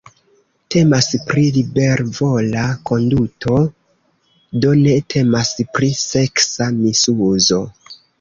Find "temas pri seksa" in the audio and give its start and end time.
5.15-6.71